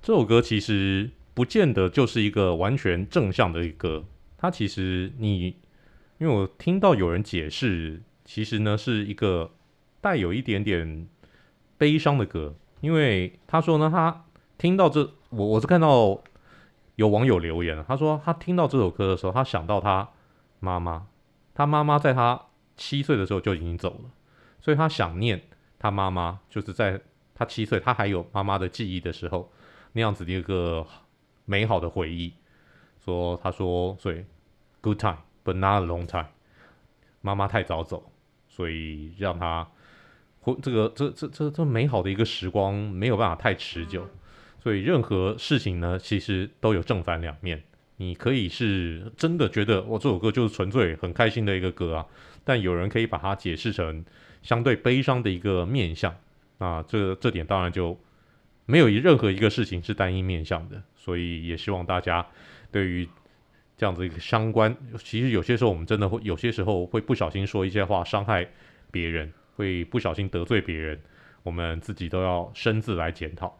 [0.00, 4.04] 这首歌其实不见得就是一个完全正向的一个歌，
[4.36, 5.56] 它其实你
[6.18, 8.02] 因为我听到有人解释。
[8.28, 9.52] 其实呢，是一个
[10.02, 11.08] 带有一点点
[11.78, 14.26] 悲伤的歌，因为他说呢，他
[14.58, 16.22] 听到这，我我是看到
[16.96, 20.10] 有网友留言，他说他听到这首歌的时候，他想到他
[20.60, 21.06] 妈妈，
[21.54, 22.38] 他妈妈在他
[22.76, 24.10] 七岁的时候就已经走了，
[24.60, 25.42] 所以他想念
[25.78, 27.00] 他妈妈，就是在
[27.34, 29.50] 他七岁，他还有妈妈的记忆的时候，
[29.94, 30.86] 那样子的一个
[31.46, 32.34] 美好的回忆。
[33.02, 34.22] 说他说，所以
[34.82, 36.28] good time but not a long time，
[37.22, 38.12] 妈妈太早走。
[38.58, 39.64] 所以让他
[40.40, 44.04] 或这个这这这这美好的一个时光没有办法太持久，
[44.60, 47.62] 所以任何事情呢，其实都有正反两面。
[47.98, 52.06] 你可以是真的觉得我这首歌就是纯粹很开心的一个歌啊，
[52.42, 54.04] 但有人可以把它解释成
[54.42, 56.12] 相对悲伤的一个面相
[56.58, 57.96] 啊这这点当然就
[58.66, 60.82] 没有任何一个事情是单一面相的。
[60.96, 62.26] 所以也希望大家
[62.72, 63.08] 对于。
[63.78, 68.44] 这样子一个相关，其实有些时候我们真的会，有些时候会不小心说一些话，伤害
[68.90, 71.00] 别人，会不小心得罪别人，
[71.44, 73.56] 我们自己都要深自来检讨。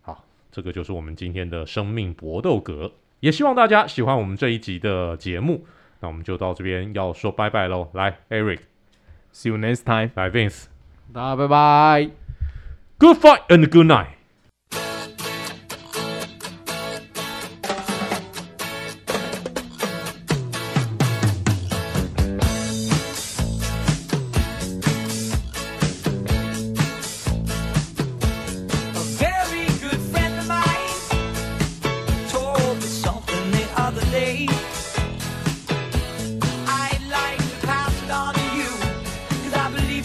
[0.00, 5.66] 好，这个就是我们今天的生命搏斗格，也希望大家喜欢我们这一集的节目。
[5.98, 10.66] 那我们就到这边要说拜拜喽，来，Eric，See you next time，来，Vince，
[11.12, 12.10] 大家拜拜
[12.98, 14.17] ，Good fight and good night。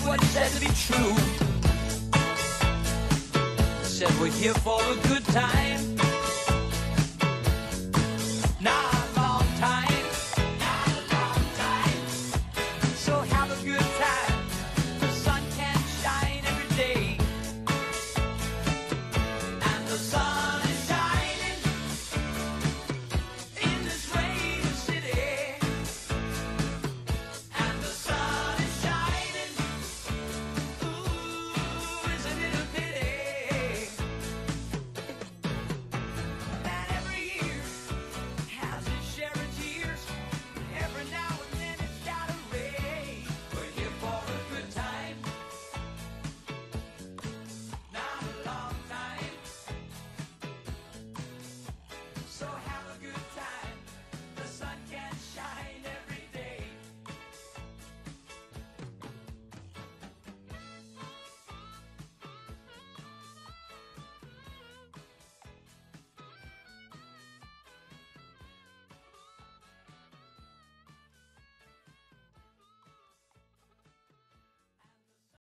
[0.05, 1.15] what he said to be true.
[3.83, 5.92] Said we're here for a good time.